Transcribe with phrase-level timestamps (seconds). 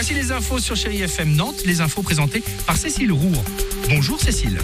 [0.00, 3.34] Voici les infos sur Chéri FM Nantes, les infos présentées par Cécile Roux.
[3.90, 4.56] Bonjour Cécile.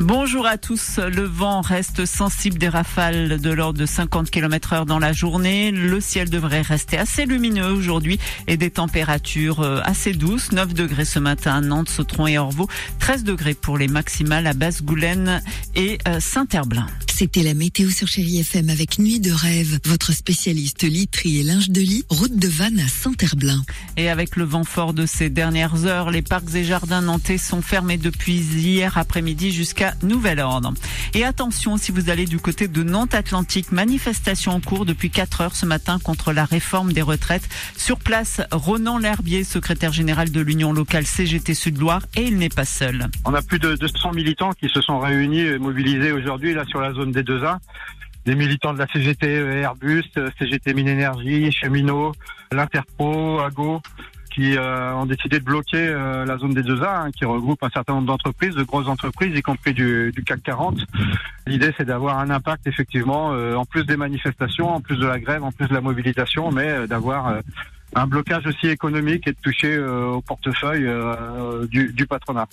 [0.00, 0.98] Bonjour à tous.
[0.98, 5.70] Le vent reste sensible des rafales de l'ordre de 50 km heure dans la journée.
[5.70, 8.18] Le ciel devrait rester assez lumineux aujourd'hui
[8.48, 10.50] et des températures euh, assez douces.
[10.50, 12.66] 9 degrés ce matin à Nantes, Sautron et Orvaux.
[12.98, 15.44] 13 degrés pour les maximales à Basse-Goulaine
[15.76, 16.88] et euh, Saint-Herblain.
[17.14, 19.78] C'était la météo sur Chérie FM avec Nuit de rêve.
[19.84, 23.62] Votre spécialiste literie et linge de lit, route de Vannes à Saint-Herblain.
[23.96, 27.62] Et avec le vent fort de ces dernières heures, les parcs et jardins nantais sont
[27.62, 30.72] fermés depuis hier après-midi jusqu'à nouvel ordre.
[31.14, 35.40] Et attention, si vous allez du côté de Nantes Atlantique, manifestation en cours depuis 4
[35.42, 37.48] heures ce matin contre la réforme des retraites.
[37.76, 42.64] Sur place, Ronan L'Herbier, secrétaire général de l'Union locale CGT Sud-Loire, et il n'est pas
[42.64, 43.08] seul.
[43.24, 46.80] On a plus de 200 militants qui se sont réunis et mobilisés aujourd'hui là sur
[46.80, 47.58] la zone des deux A.
[48.24, 50.04] Des militants de la CGT Airbus,
[50.38, 52.12] CGT Mine Énergie, Cheminot,
[52.52, 53.82] l'Interpro, Ago,
[54.34, 57.62] qui euh, ont décidé de bloquer euh, la zone des deux A, hein, qui regroupe
[57.62, 60.78] un certain nombre d'entreprises, de grosses entreprises, y compris du, du CAC 40.
[61.46, 65.18] L'idée, c'est d'avoir un impact effectivement, euh, en plus des manifestations, en plus de la
[65.18, 67.40] grève, en plus de la mobilisation, mais euh, d'avoir euh,
[67.94, 72.48] un blocage aussi économique et de toucher euh, au portefeuille euh, du, du patronat.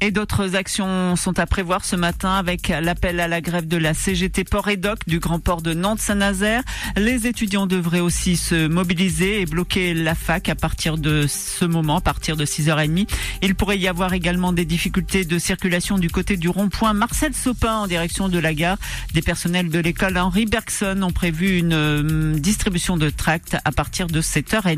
[0.00, 3.94] Et d'autres actions sont à prévoir ce matin avec l'appel à la grève de la
[3.94, 6.62] CGT Port et Doc du Grand Port de Nantes-Saint-Nazaire.
[6.96, 11.96] Les étudiants devraient aussi se mobiliser et bloquer la fac à partir de ce moment,
[11.96, 13.08] à partir de 6h30.
[13.42, 17.78] Il pourrait y avoir également des difficultés de circulation du côté du rond-point Marcel Sopin
[17.78, 18.78] en direction de la gare.
[19.14, 24.06] Des personnels de l'école Henri Bergson ont prévu une euh, distribution de tracts à partir
[24.06, 24.77] de 7h30.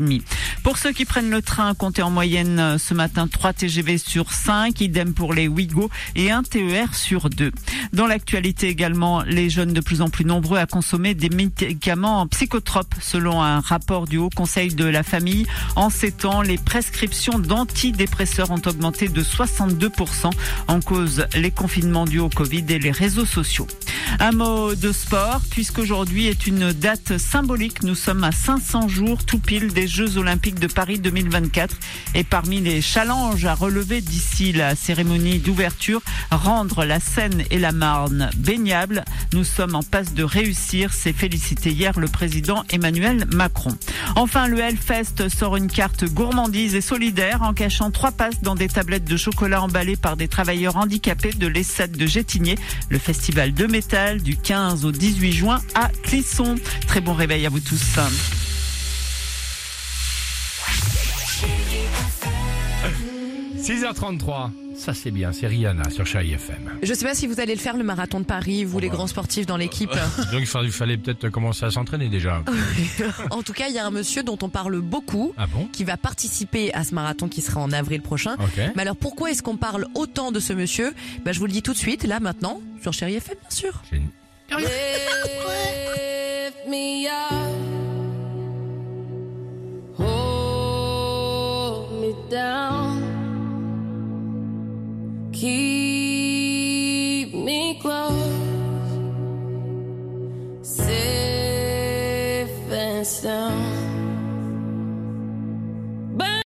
[0.63, 4.31] Pour ceux qui prennent le train, comptez en moyenne euh, ce matin 3 TGV sur
[4.31, 7.51] 5, idem pour les Ouigo et un TER sur 2.
[7.93, 12.95] Dans l'actualité également, les jeunes de plus en plus nombreux à consommer des médicaments psychotropes
[13.01, 15.45] selon un rapport du Haut Conseil de la famille.
[15.75, 20.31] En ces temps, les prescriptions d'antidépresseurs ont augmenté de 62%
[20.67, 23.67] en cause les confinements dus au Covid et les réseaux sociaux.
[24.23, 27.81] Un mot de sport, puisqu'aujourd'hui est une date symbolique.
[27.81, 31.75] Nous sommes à 500 jours tout pile des Jeux Olympiques de Paris 2024.
[32.13, 37.71] Et parmi les challenges à relever d'ici la cérémonie d'ouverture, rendre la Seine et la
[37.71, 39.05] Marne baignables.
[39.33, 43.75] Nous sommes en passe de réussir, s'est félicité hier le président Emmanuel Macron.
[44.15, 48.67] Enfin, le Hellfest sort une carte gourmandise et solidaire en cachant trois passes dans des
[48.67, 52.55] tablettes de chocolat emballées par des travailleurs handicapés de l'ESSAD de Gétigné,
[52.89, 56.55] le festival de métal du 15 au 18 juin à Clisson.
[56.87, 57.97] Très bon réveil à vous tous.
[63.57, 66.79] 6h33, ça c'est bien, c'est Rihanna sur Chéri FM.
[66.81, 68.95] Je sais pas si vous allez le faire le marathon de Paris, vous les bah.
[68.95, 69.91] grands sportifs dans l'équipe.
[70.31, 72.43] Donc il fallait, il fallait peut-être commencer à s'entraîner déjà.
[73.29, 75.67] en tout cas, il y a un monsieur dont on parle beaucoup Ah bon?
[75.71, 78.33] qui va participer à ce marathon qui sera en avril prochain.
[78.39, 78.59] Ok.
[78.75, 80.93] Mais alors pourquoi est-ce qu'on parle autant de ce monsieur?
[81.23, 83.73] Bah, Je vous le dis tout de suite, là maintenant, sur Chéri FM bien sûr.
[83.89, 84.09] J'ai une-
[84.57, 84.69] Lift
[86.67, 87.13] me up.
[89.97, 93.01] Hold me down.
[95.31, 98.11] Keep me close.
[100.63, 103.90] Safe and sound.